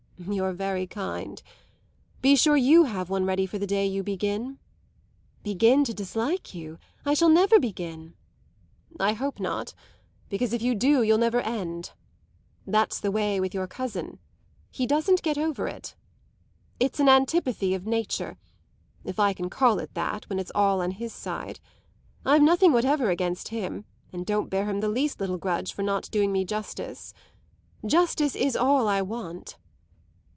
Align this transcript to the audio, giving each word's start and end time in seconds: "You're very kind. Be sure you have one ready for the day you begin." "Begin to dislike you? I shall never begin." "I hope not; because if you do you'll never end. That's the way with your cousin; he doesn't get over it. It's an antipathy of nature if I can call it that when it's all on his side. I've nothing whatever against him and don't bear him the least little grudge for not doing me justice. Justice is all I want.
"You're 0.27 0.53
very 0.53 0.85
kind. 0.85 1.41
Be 2.21 2.35
sure 2.35 2.55
you 2.55 2.83
have 2.83 3.09
one 3.09 3.25
ready 3.25 3.47
for 3.47 3.57
the 3.57 3.65
day 3.65 3.87
you 3.87 4.03
begin." 4.03 4.59
"Begin 5.41 5.83
to 5.85 5.95
dislike 5.95 6.53
you? 6.53 6.77
I 7.03 7.15
shall 7.15 7.27
never 7.27 7.59
begin." 7.59 8.13
"I 8.99 9.13
hope 9.13 9.39
not; 9.39 9.73
because 10.29 10.53
if 10.53 10.61
you 10.61 10.75
do 10.75 11.01
you'll 11.01 11.17
never 11.17 11.41
end. 11.41 11.93
That's 12.67 12.99
the 12.99 13.09
way 13.09 13.39
with 13.39 13.55
your 13.55 13.65
cousin; 13.65 14.19
he 14.69 14.85
doesn't 14.85 15.23
get 15.23 15.39
over 15.39 15.67
it. 15.67 15.95
It's 16.79 16.99
an 16.99 17.09
antipathy 17.09 17.73
of 17.73 17.87
nature 17.87 18.37
if 19.03 19.19
I 19.19 19.33
can 19.33 19.49
call 19.49 19.79
it 19.79 19.95
that 19.95 20.29
when 20.29 20.37
it's 20.37 20.51
all 20.53 20.81
on 20.83 20.91
his 20.91 21.13
side. 21.13 21.59
I've 22.23 22.43
nothing 22.43 22.71
whatever 22.73 23.09
against 23.09 23.47
him 23.47 23.85
and 24.13 24.23
don't 24.23 24.51
bear 24.51 24.69
him 24.69 24.81
the 24.81 24.87
least 24.87 25.19
little 25.19 25.39
grudge 25.39 25.73
for 25.73 25.81
not 25.81 26.11
doing 26.11 26.31
me 26.31 26.45
justice. 26.45 27.11
Justice 27.83 28.35
is 28.35 28.55
all 28.55 28.87
I 28.87 29.01
want. 29.01 29.57